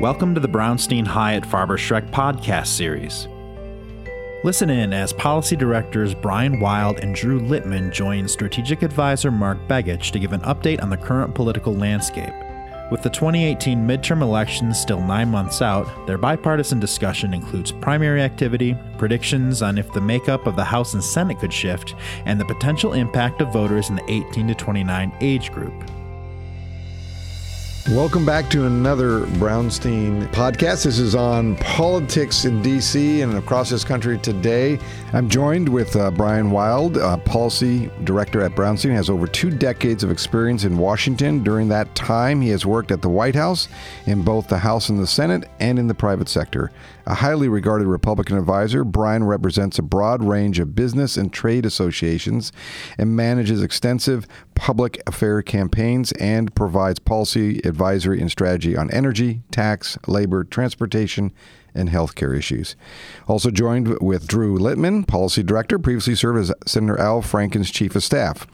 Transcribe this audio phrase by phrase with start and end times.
[0.00, 3.28] Welcome to the Brownstein Hyatt Farber Schreck podcast series.
[4.44, 10.10] Listen in as policy directors Brian Wild and Drew Littman join strategic advisor Mark Begich
[10.12, 12.32] to give an update on the current political landscape.
[12.90, 18.74] With the 2018 midterm elections still nine months out, their bipartisan discussion includes primary activity,
[18.96, 21.94] predictions on if the makeup of the House and Senate could shift,
[22.24, 25.74] and the potential impact of voters in the 18 to 29 age group.
[27.88, 30.84] Welcome back to another Brownstein podcast.
[30.84, 33.22] This is on politics in D.C.
[33.22, 34.78] and across this country today.
[35.12, 40.04] I'm joined with uh, Brian Wild, uh, policy director at Brownstein, has over two decades
[40.04, 41.42] of experience in Washington.
[41.42, 43.66] During that time, he has worked at the White House,
[44.06, 46.70] in both the House and the Senate, and in the private sector.
[47.06, 52.52] A highly regarded Republican advisor, Brian represents a broad range of business and trade associations
[52.98, 54.28] and manages extensive
[54.60, 61.32] public affair campaigns and provides policy advisory and strategy on energy, tax, labor, transportation,
[61.74, 62.76] and healthcare issues.
[63.26, 68.04] Also joined with Drew Littman, policy director, previously served as Senator Al Franken's chief of
[68.04, 68.46] staff,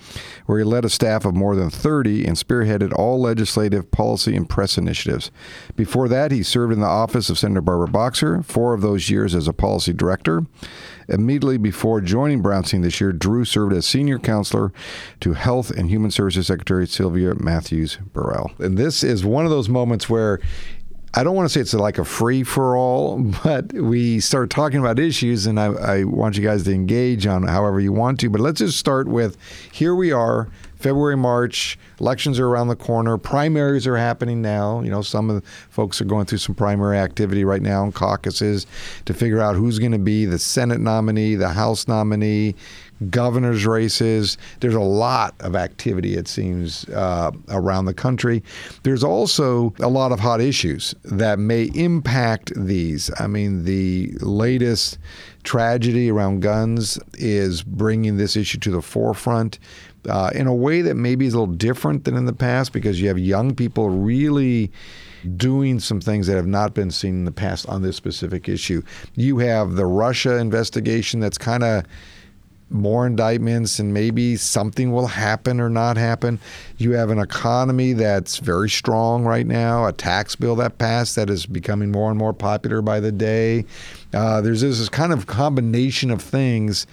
[0.46, 4.48] where he led a staff of more than 30 and spearheaded all legislative policy and
[4.48, 5.30] press initiatives.
[5.74, 9.34] Before that, he served in the office of Senator Barbara Boxer, four of those years
[9.34, 10.46] as a policy director.
[11.08, 14.72] Immediately before joining Brownstein this year, Drew served as senior counselor
[15.20, 18.52] to Health and Human Services Secretary Sylvia Mathews Burwell.
[18.58, 20.40] And this is one of those moments where
[21.14, 24.80] I don't want to say it's like a free for all, but we start talking
[24.80, 28.30] about issues, and I, I, want you guys to engage on however you want to.
[28.30, 29.36] But let's just start with
[29.72, 34.82] here we are, February, March, elections are around the corner, primaries are happening now.
[34.82, 37.92] You know, some of the folks are going through some primary activity right now in
[37.92, 38.66] caucuses
[39.06, 42.54] to figure out who's going to be the Senate nominee, the House nominee
[43.10, 44.38] governor's races.
[44.60, 48.42] There's a lot of activity, it seems, uh, around the country.
[48.82, 53.10] There's also a lot of hot issues that may impact these.
[53.18, 54.98] I mean, the latest
[55.44, 59.58] tragedy around guns is bringing this issue to the forefront.
[60.08, 63.00] Uh, in a way that maybe is a little different than in the past because
[63.00, 64.70] you have young people really
[65.36, 68.82] doing some things that have not been seen in the past on this specific issue.
[69.14, 71.84] You have the Russia investigation that's kind of
[72.70, 76.40] more indictments and maybe something will happen or not happen.
[76.78, 81.30] You have an economy that's very strong right now, a tax bill that passed that
[81.30, 83.64] is becoming more and more popular by the day.
[84.12, 86.86] Uh, there's this kind of combination of things.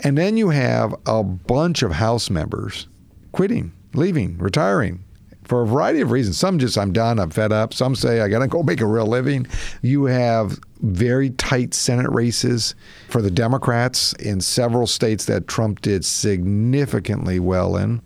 [0.00, 2.88] And then you have a bunch of House members
[3.32, 5.03] quitting, leaving, retiring
[5.44, 6.38] for a variety of reasons.
[6.38, 7.74] Some just, I'm done, I'm fed up.
[7.74, 9.46] Some say, I got to go make a real living.
[9.82, 12.74] You have very tight Senate races
[13.08, 18.02] for the Democrats in several states that Trump did significantly well in.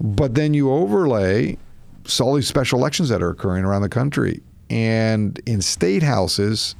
[0.00, 1.58] But then you overlay
[2.20, 4.42] all these special elections that are occurring around the country.
[4.70, 6.74] And in state houses,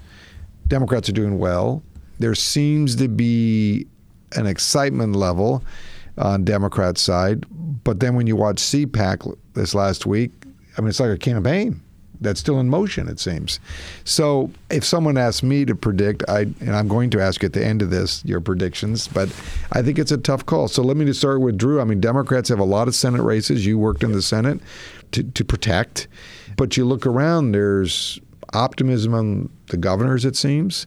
[0.68, 1.82] Democrats are doing well.
[2.18, 3.86] There seems to be
[4.32, 5.62] an excitement level
[6.18, 7.44] on Democrat side.
[7.84, 10.32] But then when you watch CPAC this last week,
[10.76, 11.80] I mean, it's like a campaign
[12.20, 13.60] that's still in motion, it seems.
[14.04, 17.52] So if someone asks me to predict, I and I'm going to ask you at
[17.52, 19.28] the end of this your predictions, but
[19.72, 20.68] I think it's a tough call.
[20.68, 21.80] So let me just start with Drew.
[21.80, 23.66] I mean, Democrats have a lot of Senate races.
[23.66, 24.60] You worked in the Senate
[25.12, 26.08] to, to protect,
[26.56, 28.18] but you look around, there's
[28.52, 30.86] optimism on the governors, it seems,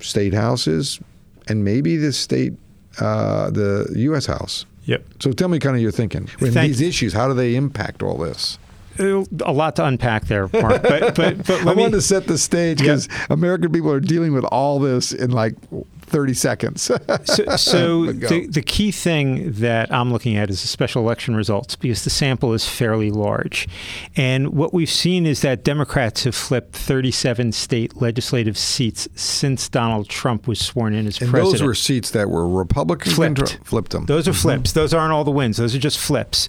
[0.00, 1.00] state houses,
[1.48, 2.52] and maybe the state,
[3.00, 4.26] uh, the U.S.
[4.26, 4.66] House.
[4.84, 5.04] Yep.
[5.20, 6.28] So tell me kind of your thinking.
[6.38, 8.58] When these issues, how do they impact all this?
[8.98, 10.82] a lot to unpack there, Mark.
[10.82, 13.08] But but, but I me, wanted to set the stage because.
[13.30, 15.56] American people are dealing with all this in like
[16.04, 16.82] 30 seconds.
[17.24, 21.76] so, so the, the key thing that I'm looking at is the special election results
[21.76, 23.68] because the sample is fairly large.
[24.16, 30.08] And what we've seen is that Democrats have flipped 37 state legislative seats since Donald
[30.08, 31.60] Trump was sworn in as and president.
[31.60, 33.58] Those were seats that were Republican flipped.
[33.64, 34.06] flipped them.
[34.06, 34.40] Those are mm-hmm.
[34.40, 34.72] flips.
[34.72, 35.56] Those aren't all the wins.
[35.56, 36.48] Those are just flips.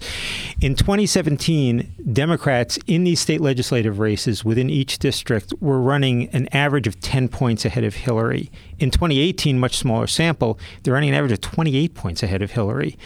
[0.60, 6.86] In 2017, Democrats in these state legislative races within each district were running an average
[6.86, 8.50] of 10 points ahead of Hillary.
[8.78, 12.98] In 2018, much smaller sample, they're running an average of 28 points ahead of Hillary.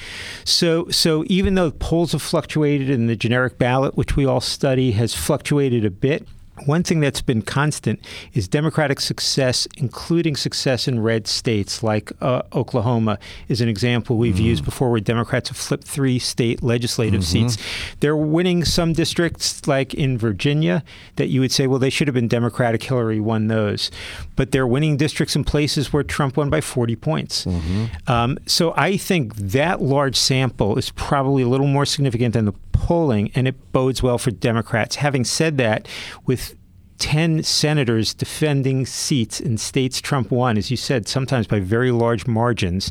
[0.45, 4.93] So, so even though polls have fluctuated and the generic ballot, which we all study,
[4.93, 6.27] has fluctuated a bit,
[6.67, 8.01] one thing that's been constant
[8.35, 13.19] is Democratic success, including success in red states like uh, Oklahoma,
[13.49, 14.45] is an example we've mm-hmm.
[14.45, 17.49] used before where Democrats have flipped three state legislative mm-hmm.
[17.49, 17.59] seats.
[18.01, 20.85] They're winning some districts, like in Virginia,
[21.17, 22.83] that you would say, well, they should have been Democratic.
[22.83, 23.91] Hillary won those.
[24.37, 27.45] But they're winning districts in places where Trump won by 40 points.
[27.45, 28.11] Mm-hmm.
[28.11, 32.53] Um, so I think that large sample is probably a little more significant than the
[32.91, 34.97] polling, and it bodes well for Democrats.
[34.97, 35.87] Having said that,
[36.27, 36.57] with
[36.99, 42.27] 10 senators defending seats in states Trump won, as you said, sometimes by very large
[42.27, 42.91] margins.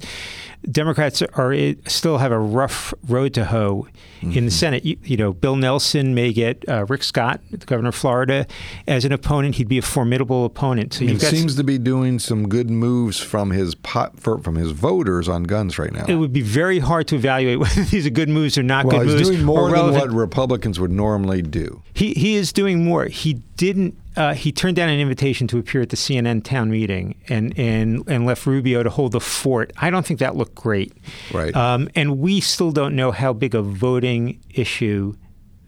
[0.70, 1.56] Democrats are
[1.88, 3.88] still have a rough road to hoe
[4.22, 4.38] mm-hmm.
[4.38, 4.86] in the Senate.
[4.86, 8.46] You, you, know, Bill Nelson may get uh, Rick Scott, the governor of Florida,
[8.88, 9.56] as an opponent.
[9.56, 10.94] He'd be a formidable opponent.
[10.96, 14.72] So he seems to be doing some good moves from his pot, for, from his
[14.72, 16.06] voters on guns right now.
[16.08, 19.00] It would be very hard to evaluate whether these are good moves or not well,
[19.00, 19.30] good he's moves.
[19.30, 21.82] doing more than what Republicans would normally do.
[21.94, 23.06] He he is doing more.
[23.06, 27.16] He didn't uh, he turned down an invitation to appear at the CNN town meeting
[27.30, 29.72] and, and, and left Rubio to hold the fort.
[29.78, 30.92] I don't think that looked great.
[31.34, 31.56] Right.
[31.56, 35.16] Um, and we still don't know how big a voting issue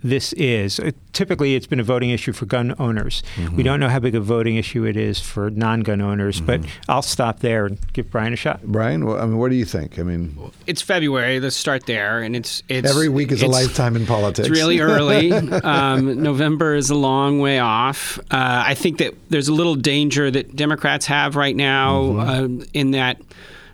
[0.04, 0.80] this is.
[0.80, 3.24] Uh, typically, it's been a voting issue for gun owners.
[3.36, 3.56] Mm-hmm.
[3.56, 6.64] We don't know how big a voting issue it is for non-gun owners, mm-hmm.
[6.64, 8.62] but I'll stop there and give Brian a shot.
[8.64, 10.00] Brian, well, I mean, what do you think?
[10.00, 10.38] I mean,
[10.68, 11.40] it's February.
[11.40, 14.48] Let's start there, and it's it's every week is a lifetime in politics.
[14.48, 15.32] It's really early.
[15.64, 18.20] um, November is a long way off.
[18.32, 22.62] Uh, I think that there's a little danger that Democrats have right now mm-hmm.
[22.62, 23.22] uh, in that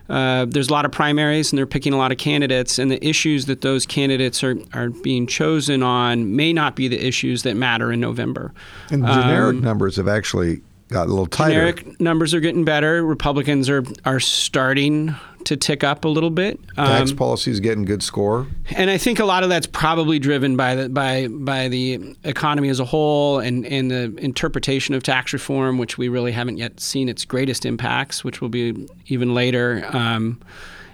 [0.08, 3.04] uh, there's a lot of primaries and they're picking a lot of candidates, and the
[3.06, 7.56] issues that those candidates are, are being chosen on may not be the issues that
[7.56, 8.52] matter in November.
[8.90, 11.54] And generic um, numbers have actually got a little tighter.
[11.54, 13.04] Generic numbers are getting better.
[13.04, 15.14] Republicans are are starting
[15.44, 16.60] to tick up a little bit.
[16.74, 20.18] Tax um, policy is getting good score, and I think a lot of that's probably
[20.18, 25.02] driven by the by by the economy as a whole and and the interpretation of
[25.02, 29.34] tax reform, which we really haven't yet seen its greatest impacts, which will be even
[29.34, 29.88] later.
[29.92, 30.40] Um,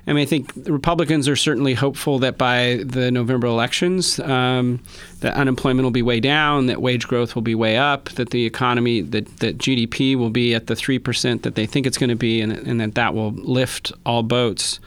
[0.06, 4.80] I mean, I think Republicans are certainly hopeful that by the November elections, um,
[5.20, 8.44] that unemployment will be way down, that wage growth will be way up, that the
[8.44, 12.16] economy, that, that GDP will be at the 3% that they think it's going to
[12.16, 14.78] be, and, and that that will lift all boats.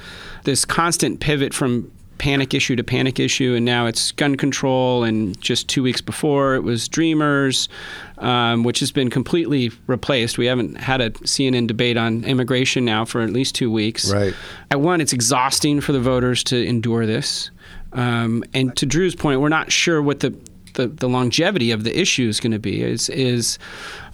[0.43, 5.03] This constant pivot from panic issue to panic issue, and now it's gun control.
[5.03, 7.69] And just two weeks before, it was Dreamers,
[8.17, 10.37] um, which has been completely replaced.
[10.37, 14.11] We haven't had a CNN debate on immigration now for at least two weeks.
[14.11, 14.33] Right.
[14.71, 17.51] I one, it's exhausting for the voters to endure this.
[17.93, 20.35] Um, and to Drew's point, we're not sure what the
[20.73, 22.81] the, the longevity of the issue is going to be.
[22.83, 23.59] Is is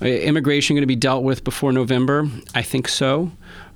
[0.01, 2.27] uh, immigration going to be dealt with before November?
[2.55, 3.31] I think so.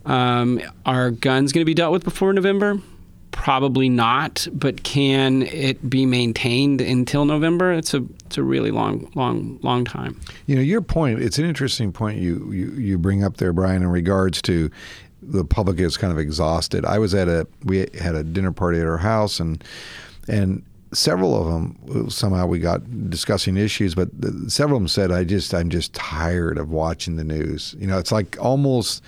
[0.06, 2.80] Um, are guns going to be dealt with before November?
[3.38, 7.72] Probably not, but can it be maintained until November?
[7.72, 10.20] It's a it's a really long, long, long time.
[10.48, 11.22] You know, your point.
[11.22, 14.70] It's an interesting point you you, you bring up there, Brian, in regards to
[15.22, 16.84] the public is kind of exhausted.
[16.84, 19.64] I was at a we had a dinner party at our house, and
[20.28, 24.10] and several of them somehow we got discussing issues, but
[24.48, 28.00] several of them said, "I just I'm just tired of watching the news." You know,
[28.00, 29.04] it's like almost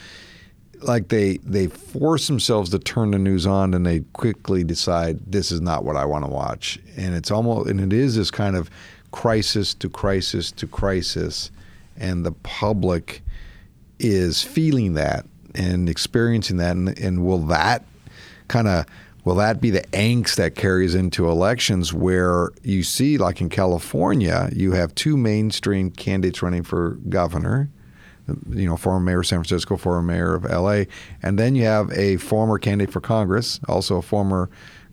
[0.82, 5.52] like they they force themselves to turn the news on and they quickly decide this
[5.52, 6.80] is not what I want to watch.
[6.96, 8.70] And it's almost and it is this kind of
[9.12, 11.52] crisis to crisis to crisis
[11.98, 13.22] and the public
[14.00, 17.84] is feeling that and experiencing that and, and will that
[18.48, 18.86] kind of
[19.26, 24.50] will that be the angst that carries into elections where you see like in California
[24.54, 27.70] you have two mainstream candidates running for governor
[28.50, 30.88] you know, former mayor of San Francisco, former mayor of L.A.,
[31.22, 34.50] and then you have a former candidate for Congress, also a former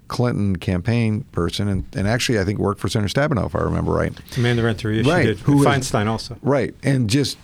[0.08, 3.92] Clinton campaign person, and, and actually I think worked for Senator Stabenow, if I remember
[3.92, 4.12] right.
[4.36, 5.26] Amanda Renteria, yes, right.
[5.26, 5.38] did.
[5.40, 6.38] Who Feinstein is, also.
[6.42, 7.38] Right, and just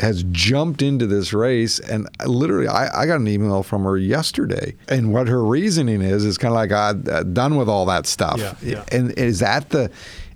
[0.00, 4.74] has jumped into this race, and literally, I, I, got an email from her yesterday,
[4.88, 8.06] and what her reasoning is is kind of like, I'm uh, done with all that
[8.06, 8.38] stuff.
[8.38, 8.84] Yeah, yeah.
[8.92, 9.90] And is that the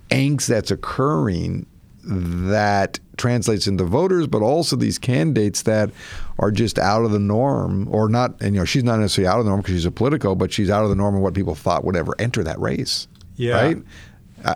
[0.09, 1.65] angst that's occurring
[2.03, 5.91] that translates into voters, but also these candidates that
[6.39, 8.41] are just out of the norm, or not.
[8.41, 10.51] And you know, she's not necessarily out of the norm because she's a politico, but
[10.51, 13.07] she's out of the norm of what people thought would ever enter that race.
[13.35, 13.61] Yeah.
[13.61, 13.77] Right.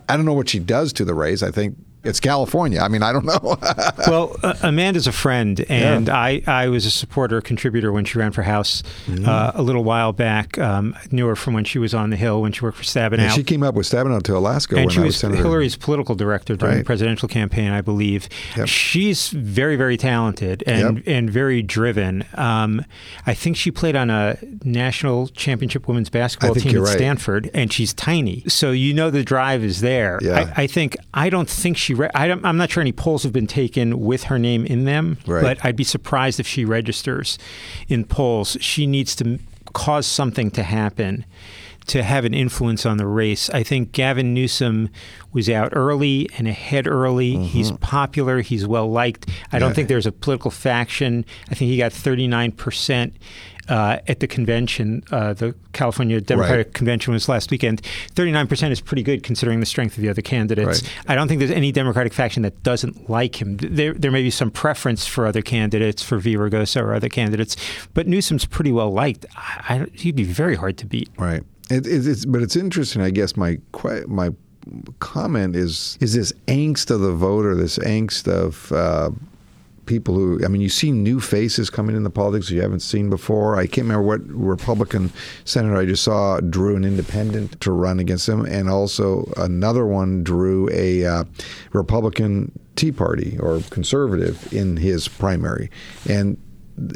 [0.10, 1.44] I don't know what she does to the race.
[1.44, 2.80] I think it's California.
[2.80, 3.58] I mean, I don't know.
[4.08, 6.18] well, uh, Amanda's a friend, and yeah.
[6.18, 9.28] I, I was a supporter, contributor when she ran for House mm-hmm.
[9.28, 10.58] uh, a little while back.
[10.60, 12.84] Um, I knew her from when she was on the Hill, when she worked for
[12.84, 13.18] Stabenow.
[13.18, 16.56] Yeah, she came up with Stabenow to Alaska and she was, was Hillary's political director
[16.56, 16.80] during right.
[16.80, 18.30] the presidential campaign, I believe.
[18.56, 18.68] Yep.
[18.68, 21.08] She's very, very talented and, yep.
[21.08, 22.24] and very driven.
[22.36, 22.86] Um,
[23.26, 26.94] I think she played on a national championship women's basketball team at right.
[26.96, 28.44] Stanford, and she's tiny.
[28.48, 30.20] So you know the drive is there.
[30.22, 30.52] Yeah.
[30.56, 33.34] I, I think, I don't think she re- I am not sure any polls have
[33.34, 35.42] been taken with her name in them, right.
[35.42, 37.38] but I'd be surprised if she registers
[37.88, 38.58] in polls.
[38.60, 39.40] She needs to
[39.74, 41.26] cause something to happen
[41.88, 43.50] to have an influence on the race.
[43.50, 44.90] I think Gavin Newsom
[45.32, 47.34] was out early and ahead early.
[47.34, 47.44] Mm-hmm.
[47.44, 48.42] He's popular.
[48.42, 49.30] He's well liked.
[49.52, 51.26] I don't think there's a political faction.
[51.50, 53.16] I think he got 39 percent
[53.68, 56.74] uh, at the convention, uh, the California Democratic right.
[56.74, 57.82] Convention was last weekend.
[58.14, 60.84] 39% is pretty good considering the strength of the other candidates.
[60.84, 60.94] Right.
[61.08, 63.58] I don't think there's any Democratic faction that doesn't like him.
[63.58, 67.56] There, there may be some preference for other candidates, for Villaraigosa or other candidates,
[67.94, 69.26] but Newsom's pretty well liked.
[69.36, 71.10] I, he'd be very hard to beat.
[71.18, 71.44] Right.
[71.70, 73.02] It, it's, but it's interesting.
[73.02, 73.60] I guess my
[74.08, 74.30] my
[75.00, 79.12] comment is is this angst of the voter, this angst of uh,
[79.86, 83.10] people who, I mean, you see new faces coming in the politics you haven't seen
[83.10, 83.56] before.
[83.56, 85.12] I can't remember what Republican
[85.44, 90.24] senator I just saw drew an independent to run against him, and also another one
[90.24, 91.24] drew a uh,
[91.72, 95.70] Republican Tea Party or conservative in his primary.
[96.10, 96.38] And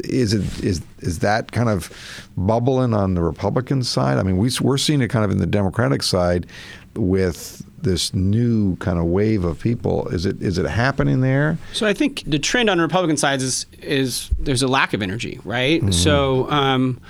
[0.04, 1.90] is it is is that kind of
[2.36, 4.18] bubbling on the Republican side?
[4.18, 6.46] I mean, we, we're seeing it kind of in the Democratic side
[6.94, 10.06] with this new kind of wave of people.
[10.08, 11.58] Is it is it happening there?
[11.72, 15.40] So I think the trend on Republican sides is is there's a lack of energy,
[15.44, 15.80] right?
[15.80, 15.92] Mm-hmm.
[15.92, 16.50] So.
[16.50, 17.00] Um,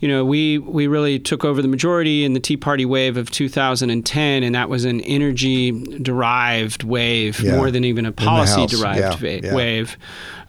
[0.00, 3.30] you know, we we really took over the majority in the Tea Party wave of
[3.30, 7.56] 2010, and that was an energy-derived wave yeah.
[7.56, 9.40] more than even a policy-derived yeah.
[9.42, 9.54] yeah.
[9.54, 9.96] wave.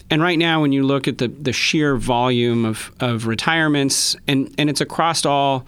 [0.09, 4.53] And right now, when you look at the the sheer volume of of retirements, and
[4.57, 5.65] and it's across all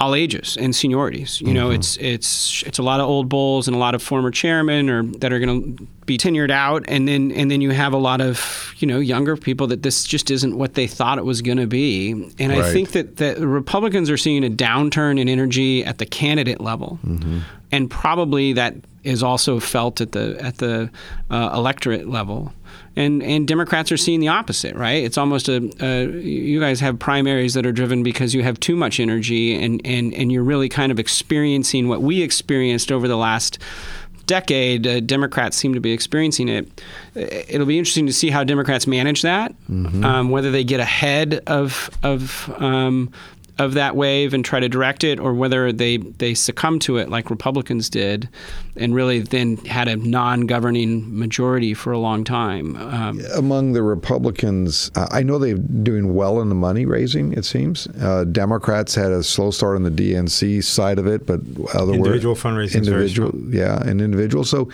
[0.00, 1.40] all ages and seniorities.
[1.40, 1.54] You mm-hmm.
[1.54, 4.88] know, it's it's it's a lot of old bulls and a lot of former chairmen
[4.88, 7.98] or that are going to be tenured out, and then and then you have a
[7.98, 11.42] lot of you know younger people that this just isn't what they thought it was
[11.42, 12.12] going to be.
[12.38, 12.62] And right.
[12.62, 16.98] I think that that Republicans are seeing a downturn in energy at the candidate level,
[17.06, 17.40] mm-hmm.
[17.70, 20.90] and probably that is also felt at the at the
[21.30, 22.52] uh, electorate level
[22.96, 25.02] and and Democrats are seeing the opposite, right?
[25.02, 28.76] It's almost a, a, you guys have primaries that are driven because you have too
[28.76, 33.16] much energy, and and and you're really kind of experiencing what we experienced over the
[33.16, 33.58] last
[34.26, 34.86] decade.
[34.86, 36.66] Uh, Democrats seem to be experiencing it.
[37.16, 40.04] Uh, it'll be interesting to see how Democrats manage that, mm-hmm.
[40.04, 43.12] um, whether they get ahead of of um,
[43.58, 47.08] of that wave and try to direct it, or whether they, they succumb to it
[47.08, 48.28] like Republicans did,
[48.76, 52.76] and really then had a non-governing majority for a long time.
[52.76, 57.32] Um, Among the Republicans, uh, I know they're doing well in the money raising.
[57.32, 61.40] It seems uh, Democrats had a slow start on the DNC side of it, but
[61.74, 64.44] other individual fundraising, individual, yeah, an individual.
[64.44, 64.68] So.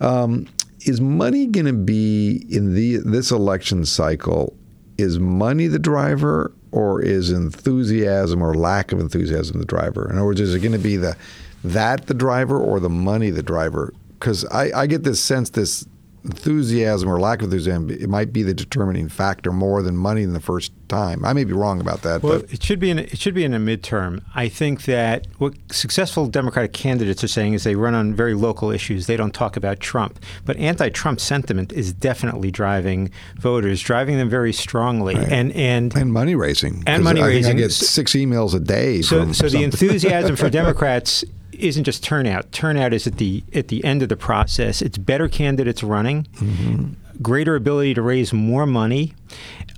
[0.00, 0.46] Um,
[0.86, 4.56] is money going to be in the this election cycle?
[4.98, 10.10] Is money the driver, or is enthusiasm or lack of enthusiasm the driver?
[10.10, 11.16] In other words, is it going to be the
[11.64, 13.94] that the driver or the money the driver?
[14.20, 15.86] Because I, I get this sense this
[16.26, 20.32] enthusiasm or lack of enthusiasm it might be the determining factor more than money in
[20.32, 21.24] the first time.
[21.24, 22.22] I may be wrong about that.
[22.22, 22.52] Well, but.
[22.52, 24.22] it should be in it should be in a midterm.
[24.34, 28.70] I think that what successful Democratic candidates are saying is they run on very local
[28.70, 29.06] issues.
[29.06, 34.52] They don't talk about Trump, but anti-Trump sentiment is definitely driving voters, driving them very
[34.52, 35.28] strongly, right.
[35.28, 37.56] and and and money raising and money I raising.
[37.56, 39.02] I get six emails a day.
[39.02, 41.24] So, so the enthusiasm for Democrats
[41.60, 42.52] isn't just turnout.
[42.52, 44.82] Turnout is at the at the end of the process.
[44.82, 46.92] It's better candidates running, mm-hmm.
[47.22, 49.14] greater ability to raise more money,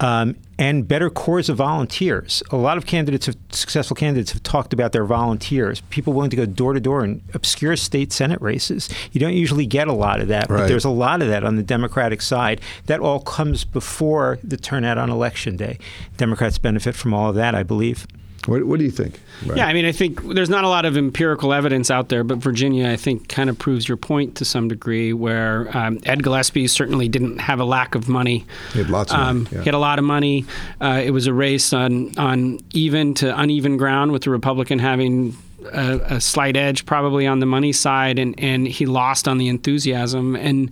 [0.01, 2.43] um, and better cores of volunteers.
[2.51, 5.81] A lot of candidates, have, successful candidates, have talked about their volunteers.
[5.91, 8.89] People willing to go door to door in obscure state senate races.
[9.13, 10.61] You don't usually get a lot of that, right.
[10.61, 12.61] but there's a lot of that on the Democratic side.
[12.87, 15.79] That all comes before the turnout on election day.
[16.17, 18.07] Democrats benefit from all of that, I believe.
[18.49, 19.21] What, what do you think?
[19.45, 19.59] Right.
[19.59, 22.39] Yeah, I mean, I think there's not a lot of empirical evidence out there, but
[22.39, 25.13] Virginia, I think, kind of proves your point to some degree.
[25.13, 28.47] Where um, Ed Gillespie certainly didn't have a lack of money.
[28.73, 29.49] He had lots of um, money.
[29.53, 29.59] Yeah.
[29.59, 30.47] He had a lot of money.
[30.81, 35.37] Uh, it was a race on on even to uneven ground, with the Republican having
[35.73, 39.49] a, a, slight edge probably on the money side, and, and he lost on the
[39.49, 40.37] enthusiasm.
[40.37, 40.71] And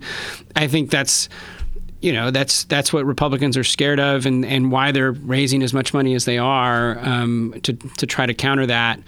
[0.55, 1.29] I think that's
[2.01, 5.73] you know that's that's what Republicans are scared of, and, and why they're raising as
[5.73, 8.99] much money as they are um, to to try to counter that.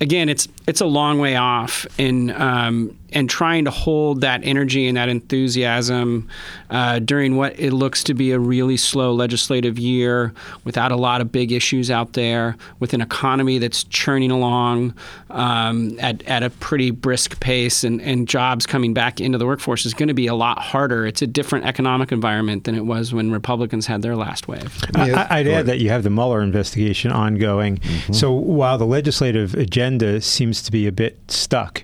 [0.00, 4.86] Again, it's it's a long way off, and um, and trying to hold that energy
[4.86, 6.28] and that enthusiasm
[6.70, 10.32] uh, during what it looks to be a really slow legislative year
[10.64, 14.94] without a lot of big issues out there, with an economy that's churning along
[15.30, 19.86] um, at, at a pretty brisk pace and, and jobs coming back into the workforce
[19.86, 21.06] is going to be a lot harder.
[21.06, 24.78] It's a different economic environment than it was when Republicans had their last wave.
[24.96, 27.78] Yeah, I, would add that you have the Mueller investigation ongoing.
[27.78, 28.12] Mm-hmm.
[28.12, 29.54] So while the legislative
[29.88, 31.82] agenda seems to be a bit stuck,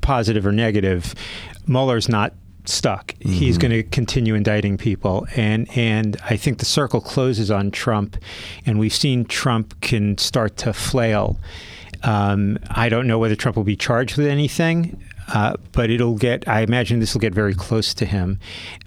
[0.00, 1.14] positive or negative,
[1.66, 2.32] Mueller's not
[2.64, 3.12] stuck.
[3.14, 3.30] Mm-hmm.
[3.30, 8.16] He's going to continue indicting people, and and I think the circle closes on Trump,
[8.64, 11.38] and we've seen Trump can start to flail.
[12.02, 15.02] Um, I don't know whether Trump will be charged with anything.
[15.28, 18.38] Uh, but it'll get, I imagine this will get very close to him.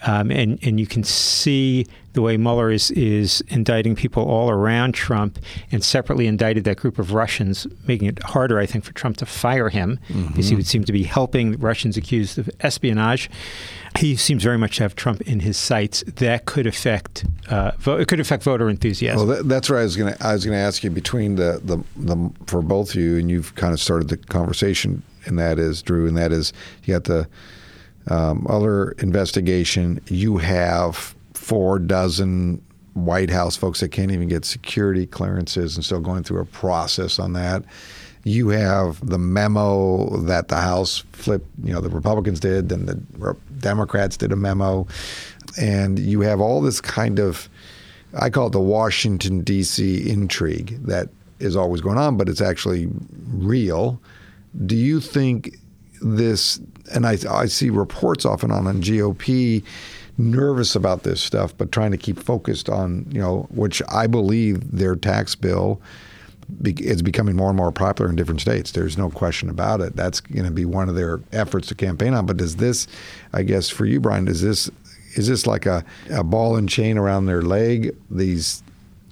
[0.05, 4.93] Um, and, and you can see the way Mueller is, is indicting people all around
[4.93, 5.39] Trump
[5.71, 9.25] and separately indicted that group of Russians, making it harder, I think, for Trump to
[9.25, 10.27] fire him mm-hmm.
[10.27, 13.29] because he would seem to be helping Russians accused of espionage.
[13.97, 16.03] He seems very much to have Trump in his sights.
[16.03, 19.27] That could affect uh, it could affect voter enthusiasm.
[19.27, 21.35] Well, that, that's where I was going to I was going to ask you between
[21.35, 25.37] the, the the for both of you, and you've kind of started the conversation and
[25.39, 27.27] that is Drew, and that is you got the
[28.07, 30.01] um, other investigation.
[30.07, 32.61] You have four dozen
[32.93, 37.19] White House folks that can't even get security clearances and still going through a process
[37.19, 37.63] on that.
[38.23, 43.35] You have the memo that the House flipped, you know, the Republicans did, and the
[43.59, 44.87] Democrats did a memo.
[45.57, 47.47] And you have all this kind of,
[48.13, 50.09] I call it the Washington, D.C.
[50.09, 51.09] intrigue that
[51.39, 52.89] is always going on, but it's actually
[53.31, 53.99] real.
[54.65, 55.57] Do you think
[56.01, 56.59] this,
[56.93, 59.63] and I, I see reports off and on on GOP
[60.17, 64.71] nervous about this stuff, but trying to keep focused on, you know, which I believe
[64.71, 65.81] their tax bill
[66.63, 68.71] is becoming more and more popular in different states.
[68.71, 69.95] There's no question about it.
[69.95, 72.25] That's going to be one of their efforts to campaign on.
[72.25, 72.87] But does this,
[73.33, 74.69] I guess, for you, Brian, is this
[75.15, 77.95] is this like a, a ball and chain around their leg?
[78.11, 78.63] These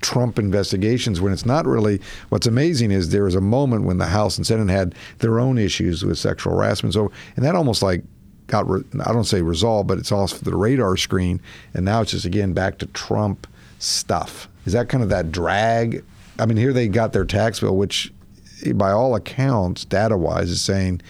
[0.02, 2.00] Trump investigations when it's not really.
[2.30, 5.58] What's amazing is there was a moment when the House and Senate had their own
[5.58, 6.94] issues with sexual harassment.
[6.94, 8.04] So, and that almost like
[8.48, 11.42] got, re, I don't say resolved, but it's off the radar screen.
[11.74, 13.48] And now it's just again back to Trump
[13.80, 14.48] stuff.
[14.66, 16.04] Is that kind of that drag?
[16.40, 18.12] I mean, here they got their tax bill, which
[18.76, 21.02] by all accounts, data wise, is saying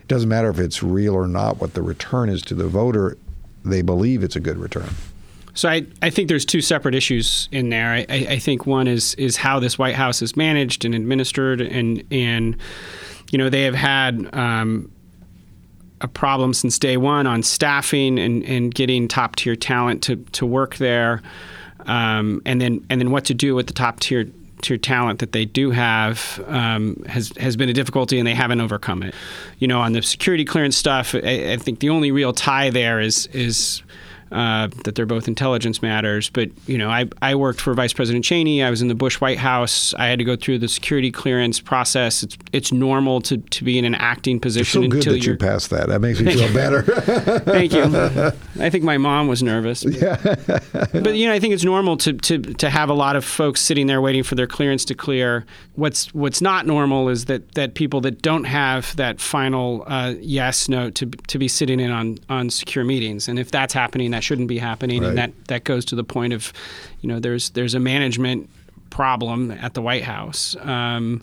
[0.00, 3.16] it doesn't matter if it's real or not, what the return is to the voter,
[3.64, 4.90] they believe it's a good return.
[5.56, 7.92] So I, I think there's two separate issues in there.
[7.92, 12.04] I, I think one is is how this White House is managed and administered, and
[12.12, 12.56] and
[13.32, 14.92] you know they have had um,
[16.02, 20.44] a problem since day one on staffing and, and getting top tier talent to, to
[20.44, 21.22] work there,
[21.86, 24.26] um, and then and then what to do with the top tier
[24.60, 28.60] tier talent that they do have um, has has been a difficulty, and they haven't
[28.60, 29.14] overcome it.
[29.58, 33.00] You know, on the security clearance stuff, I, I think the only real tie there
[33.00, 33.82] is is
[34.32, 36.30] uh, that they're both intelligence matters.
[36.30, 38.62] But you know, I, I worked for Vice President Cheney.
[38.62, 39.94] I was in the Bush White House.
[39.94, 42.22] I had to go through the security clearance process.
[42.22, 44.84] It's it's normal to, to be in an acting position.
[44.84, 45.88] It's so good that you passed that.
[45.88, 46.82] That makes me feel better.
[47.40, 47.84] Thank you.
[48.60, 49.84] I think my mom was nervous.
[49.84, 50.36] But, yeah.
[50.92, 53.60] but you know, I think it's normal to, to to have a lot of folks
[53.60, 55.44] sitting there waiting for their clearance to clear.
[55.74, 60.68] What's what's not normal is that that people that don't have that final uh, yes
[60.68, 63.28] no to to be sitting in on on secure meetings.
[63.28, 65.08] And if that's happening that shouldn't be happening, right.
[65.10, 66.52] and that that goes to the point of,
[67.02, 68.48] you know, there's there's a management
[68.90, 70.56] problem at the White House.
[70.60, 71.22] Um,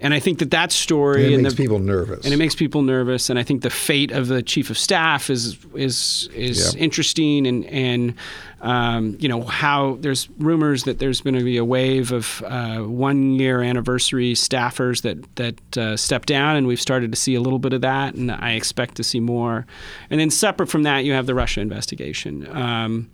[0.00, 2.24] and I think that that story and it makes the, people nervous.
[2.24, 3.30] And it makes people nervous.
[3.30, 6.82] And I think the fate of the chief of staff is is is yep.
[6.82, 7.46] interesting.
[7.46, 8.14] And and
[8.62, 12.78] um, you know how there's rumors that there's going to be a wave of uh,
[12.78, 17.40] one year anniversary staffers that that uh, step down, and we've started to see a
[17.40, 18.14] little bit of that.
[18.14, 19.66] And I expect to see more.
[20.10, 22.48] And then separate from that, you have the Russia investigation.
[22.56, 23.10] Um,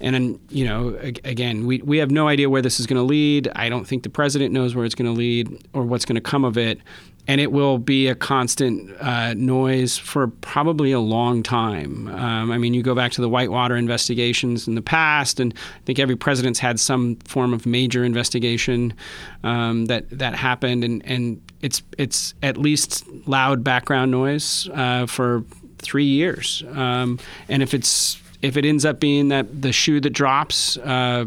[0.00, 3.02] and then, you know, again, we, we have no idea where this is going to
[3.02, 3.48] lead.
[3.54, 6.20] I don't think the president knows where it's going to lead or what's going to
[6.20, 6.80] come of it.
[7.28, 12.06] And it will be a constant uh, noise for probably a long time.
[12.08, 15.80] Um, I mean, you go back to the Whitewater investigations in the past, and I
[15.84, 18.94] think every president's had some form of major investigation
[19.42, 25.42] um, that that happened, and, and it's it's at least loud background noise uh, for
[25.78, 26.62] three years.
[26.72, 31.26] Um, and if it's if it ends up being that the shoe that drops, uh,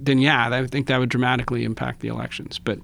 [0.00, 2.58] then yeah, I think that would dramatically impact the elections.
[2.58, 2.78] But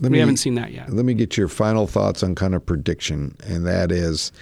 [0.00, 0.92] let we me, haven't seen that yet.
[0.92, 4.32] Let me get your final thoughts on kind of prediction, and that is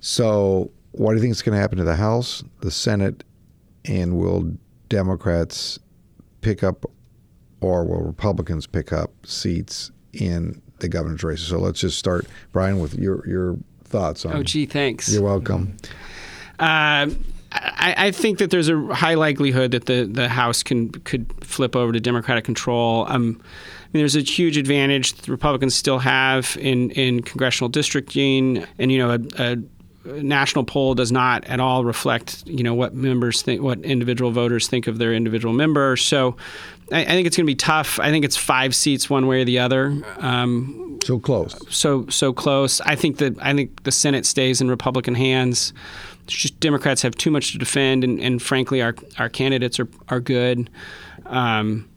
[0.00, 0.70] so.
[0.92, 3.22] What do you think is going to happen to the House, the Senate,
[3.84, 4.50] and will
[4.88, 5.78] Democrats
[6.40, 6.86] pick up,
[7.60, 11.48] or will Republicans pick up seats in the governor's races?
[11.48, 14.36] So let's just start, Brian, with your your thoughts on.
[14.36, 15.12] Oh, gee, thanks.
[15.12, 15.76] You're welcome.
[16.58, 17.10] Uh,
[17.56, 21.74] I, I, think that there's a high likelihood that the, the House can could flip
[21.74, 23.06] over to Democratic control.
[23.08, 28.64] Um, I mean, there's a huge advantage the Republicans still have in, in congressional districting,
[28.78, 29.56] and you know, a, a
[30.22, 34.68] national poll does not at all reflect, you know, what members think, what individual voters
[34.68, 35.96] think of their individual member.
[35.96, 36.36] So,
[36.92, 37.98] I, I think it's going to be tough.
[37.98, 40.02] I think it's five seats one way or the other.
[40.18, 41.56] Um, so close.
[41.74, 42.80] So so close.
[42.80, 45.72] I think that I think the Senate stays in Republican hands
[46.26, 50.20] just Democrats have too much to defend, and, and frankly, our our candidates are are
[50.20, 50.68] good.
[51.26, 51.88] Um,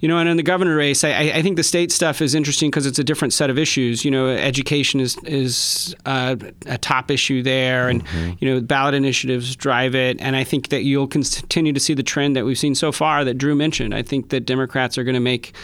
[0.00, 2.70] You know, and in the governor race, I, I think the state stuff is interesting
[2.70, 4.04] because it's a different set of issues.
[4.04, 6.36] You know, education is is uh,
[6.66, 8.32] a top issue there, and mm-hmm.
[8.38, 10.18] you know, ballot initiatives drive it.
[10.20, 13.24] And I think that you'll continue to see the trend that we've seen so far
[13.24, 13.94] that Drew mentioned.
[13.94, 15.54] I think that Democrats are going to make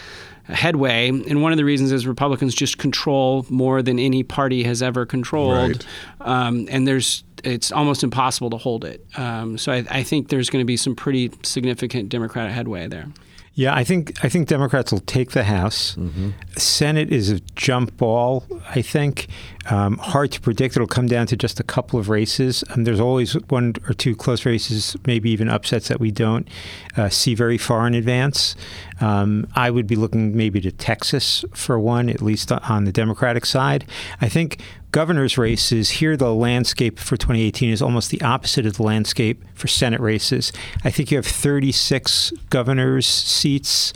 [0.49, 1.09] headway.
[1.09, 5.05] And one of the reasons is Republicans just control more than any party has ever
[5.07, 5.85] controlled.
[6.20, 6.29] Right.
[6.29, 9.07] Um, and there's it's almost impossible to hold it.
[9.16, 13.07] Um, so I, I think there's going to be some pretty significant Democratic headway there.
[13.56, 15.96] Yeah, I think I think Democrats will take the House.
[15.96, 16.32] Mm-hmm.
[16.58, 18.44] Senate is a jump ball.
[18.68, 19.28] I think
[19.70, 20.76] um, hard to predict.
[20.76, 22.64] It'll come down to just a couple of races.
[22.70, 26.48] And there's always one or two close races, maybe even upsets that we don't
[26.96, 28.57] uh, see very far in advance.
[29.00, 33.44] Um, I would be looking maybe to Texas for one, at least on the Democratic
[33.46, 33.85] side.
[34.20, 34.61] I think
[34.92, 39.68] governor's races, here the landscape for 2018 is almost the opposite of the landscape for
[39.68, 40.52] Senate races.
[40.85, 43.92] I think you have 36 governor's seats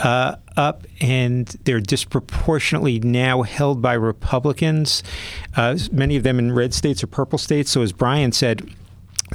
[0.00, 5.02] uh, up, and they're disproportionately now held by Republicans,
[5.56, 7.70] uh, many of them in red states or purple states.
[7.70, 8.68] So, as Brian said,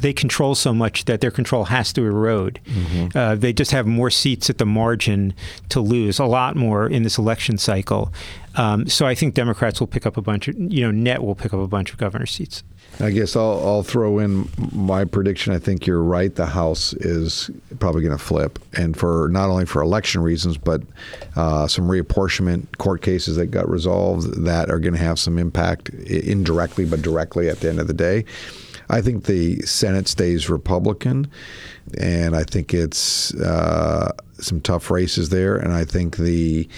[0.01, 2.59] they control so much that their control has to erode.
[2.65, 3.17] Mm-hmm.
[3.17, 5.33] Uh, they just have more seats at the margin
[5.69, 8.11] to lose, a lot more in this election cycle.
[8.55, 11.35] Um, so I think Democrats will pick up a bunch of, you know, net will
[11.35, 12.63] pick up a bunch of governor seats.
[12.99, 15.53] I guess I'll, I'll throw in my prediction.
[15.53, 16.33] I think you're right.
[16.33, 20.81] The House is probably going to flip, and for not only for election reasons, but
[21.35, 25.89] uh, some reapportionment court cases that got resolved that are going to have some impact
[25.89, 28.25] indirectly, but directly at the end of the day.
[28.93, 31.27] I think the Senate stays Republican,
[31.97, 35.55] and I think it's uh, some tough races there.
[35.55, 36.69] And I think the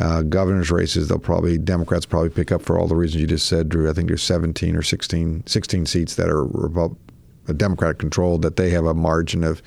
[0.00, 3.46] uh, governor's races, they'll probably Democrats probably pick up for all the reasons you just
[3.46, 3.88] said, Drew.
[3.88, 6.96] I think there's 17 or 16, 16 seats that are Repu-
[7.56, 9.62] Democratic controlled that they have a margin of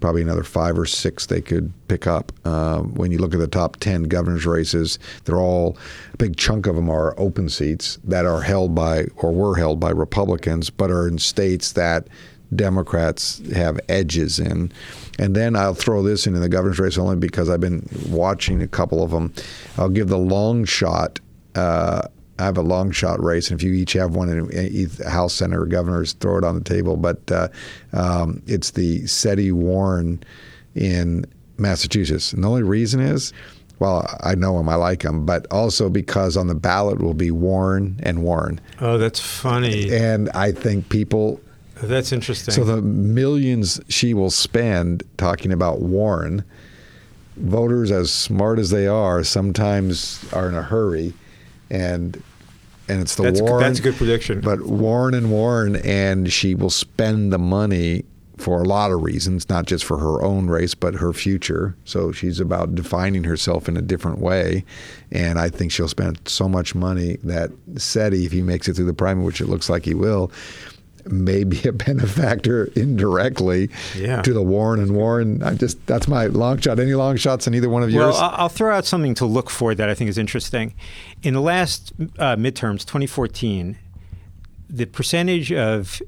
[0.00, 2.32] probably another five or six they could pick up.
[2.44, 5.76] Uh, when you look at the top 10 governor's races, they're all,
[6.12, 9.80] a big chunk of them are open seats that are held by, or were held
[9.80, 12.08] by Republicans, but are in states that
[12.54, 14.72] Democrats have edges in.
[15.18, 18.68] And then I'll throw this into the governor's race only because I've been watching a
[18.68, 19.32] couple of them.
[19.76, 21.20] I'll give the long shot.
[21.54, 22.02] Uh,
[22.38, 25.58] I have a long shot race, and if you each have one in House, Senate,
[25.58, 26.96] or governors, throw it on the table.
[26.96, 27.48] But uh,
[27.92, 30.22] um, it's the Setti Warren
[30.74, 31.24] in
[31.56, 33.32] Massachusetts, and the only reason is,
[33.80, 37.30] well, I know him, I like him, but also because on the ballot will be
[37.30, 38.60] Warren and Warren.
[38.80, 39.92] Oh, that's funny.
[39.94, 41.40] And I think people.
[41.82, 42.54] That's interesting.
[42.54, 46.44] So the millions she will spend talking about Warren,
[47.36, 51.14] voters as smart as they are, sometimes are in a hurry
[51.70, 52.20] and
[52.88, 53.62] and it's the that's, Warren.
[53.62, 54.40] That's a good prediction.
[54.40, 58.04] But Warren and Warren, and she will spend the money
[58.38, 61.76] for a lot of reasons, not just for her own race, but her future.
[61.84, 64.64] So she's about defining herself in a different way.
[65.10, 68.86] And I think she'll spend so much money that Setti, if he makes it through
[68.86, 70.30] the primary, which it looks like he will,
[71.10, 74.22] may be a benefactor indirectly yeah.
[74.22, 75.42] to the Warren and Warren.
[75.42, 76.78] I just that's my long shot.
[76.78, 78.14] Any long shots in either one of yours?
[78.14, 80.74] Well, I'll throw out something to look for that I think is interesting.
[81.22, 83.78] In the last uh, midterms, 2014,
[84.68, 86.00] the percentage of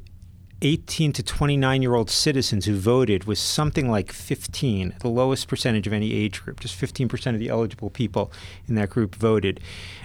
[0.62, 5.86] 18 to 29 year old citizens who voted was something like 15, the lowest percentage
[5.86, 6.60] of any age group.
[6.60, 8.30] Just 15% of the eligible people
[8.68, 9.60] in that group voted.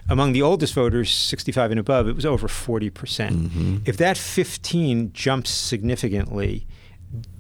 [0.09, 2.93] Among the oldest voters, 65 and above, it was over 40%.
[2.93, 6.65] percent mm hmm If that 15 jumps significantly,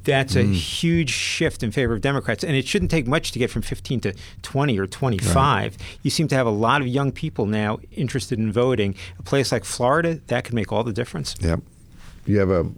[0.03, 0.53] that's a mm.
[0.53, 2.43] huge shift in favor of Democrats.
[2.43, 5.35] And it shouldn't take much to get from 15 to 20 or 25.
[5.35, 5.77] Right.
[6.03, 8.95] You seem to have a lot of young people now interested in voting.
[9.19, 11.35] A place like Florida, that could make all the difference.
[11.39, 11.61] Yep.
[12.25, 12.71] You have a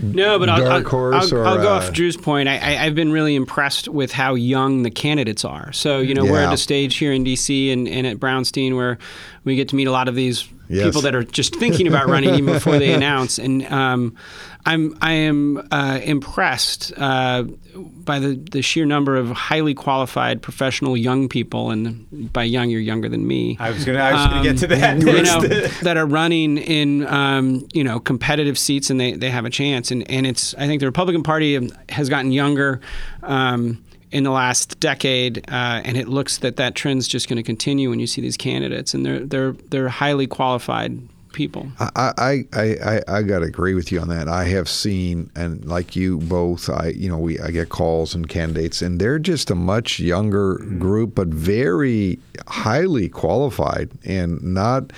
[0.00, 2.48] no, but I'll, I'll, I'll, or, I'll, go uh, off Drew's point.
[2.48, 5.72] I, have been really impressed with how young the candidates are.
[5.72, 6.30] So, you know, yeah.
[6.30, 7.70] we're at a stage here in D.C.
[7.70, 8.98] And, and, at Brownstein where
[9.44, 10.86] we get to meet a lot of these yes.
[10.86, 13.38] people that are just thinking about running even before they announce.
[13.38, 14.16] And um,
[14.64, 20.96] I'm I am uh, impressed uh, by the, the sheer number of highly qualified professional
[20.96, 23.56] young people, and by young you're younger than me.
[23.60, 25.02] I was going to um, to get to that.
[25.12, 25.40] You know,
[25.82, 29.90] that are running in um, you know competitive seats, and they, they have a chance.
[29.90, 32.80] And and it's I think the Republican Party has gotten younger.
[33.22, 37.42] Um, in the last decade, uh, and it looks that that trend's just going to
[37.42, 41.00] continue when you see these candidates, and they're they're they're highly qualified
[41.32, 41.66] people.
[41.80, 44.28] I, I, I, I got to agree with you on that.
[44.28, 48.28] I have seen, and like you both, I you know we I get calls and
[48.28, 50.78] candidates, and they're just a much younger mm-hmm.
[50.78, 54.92] group, but very highly qualified, and not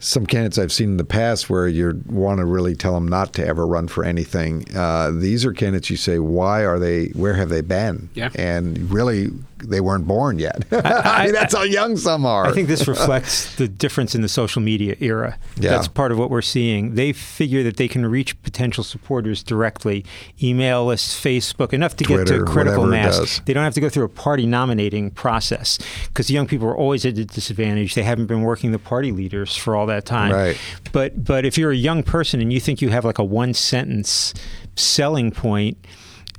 [0.00, 3.32] some candidates I've seen in the past where you want to really tell them not
[3.34, 4.64] to ever run for anything.
[4.76, 7.06] Uh, these are candidates you say, why are they?
[7.08, 8.08] Where have they been?
[8.14, 8.30] Yeah.
[8.34, 9.30] And really
[9.64, 10.64] they weren't born yet.
[10.72, 12.46] I, mean, that's how young some are.
[12.46, 15.38] I think this reflects the difference in the social media era.
[15.56, 15.70] Yeah.
[15.70, 16.94] That's part of what we're seeing.
[16.94, 20.04] They figure that they can reach potential supporters directly,
[20.42, 23.18] email lists, Facebook, enough to get Twitter, to critical mass.
[23.18, 23.42] does.
[23.44, 27.04] They don't have to go through a party nominating process because young people are always
[27.04, 27.94] at a disadvantage.
[27.94, 30.32] They haven't been working the party leaders for all that time.
[30.32, 30.58] Right.
[30.92, 33.54] But but if you're a young person and you think you have like a one
[33.54, 34.32] sentence
[34.76, 35.76] selling point,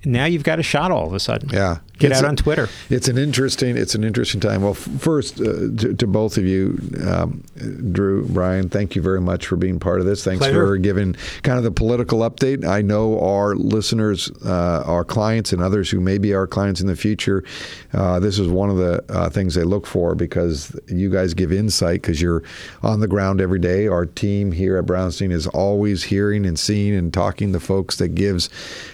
[0.05, 1.49] now you've got a shot all of a sudden.
[1.49, 1.79] Yeah.
[1.99, 2.69] Get It's out a- on Twitter.
[2.89, 3.75] It's an interesting.
[3.77, 4.61] It's an interesting time.
[4.61, 5.43] Well, first uh,
[5.77, 7.43] to, to both of you, um,
[7.91, 10.23] Drew, Brian, thank you very much for being part of this.
[10.23, 10.65] Thanks Pleasure.
[10.65, 12.65] for giving kind of the political update.
[12.65, 16.87] I know our listeners, uh, our clients, and others who may be our clients in
[16.87, 17.43] the future.
[17.93, 21.51] Uh, this is one of the uh, things they look for because you guys give
[21.51, 22.43] insight because you're
[22.81, 23.87] on the ground every day.
[23.87, 28.15] Our team here at Brownstein is always hearing and seeing and talking to folks that
[28.15, 28.49] gives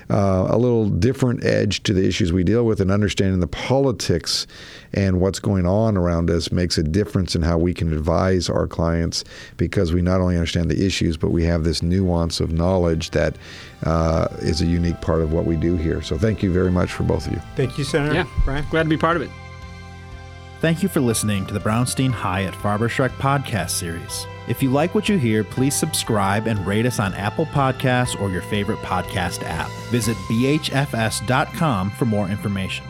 [0.09, 4.47] uh, a little different edge to the issues we deal with and understanding the politics
[4.93, 8.65] and what's going on around us makes a difference in how we can advise our
[8.65, 9.23] clients
[9.58, 13.38] because we not only understand the issues but we have this nuance of knowledge that
[13.84, 16.91] uh, is a unique part of what we do here so thank you very much
[16.91, 18.15] for both of you Thank you, Senator.
[18.15, 18.65] Yeah, Brian.
[18.71, 19.29] glad to be part of it.
[20.62, 24.25] Thank you for listening to the Brownstein Hyatt Farber Schreck podcast series.
[24.47, 28.29] If you like what you hear, please subscribe and rate us on Apple Podcasts or
[28.29, 29.69] your favorite podcast app.
[29.89, 32.86] Visit bhfs.com for more information.